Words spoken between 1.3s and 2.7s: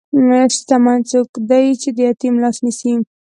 دی چې د یتیم لاس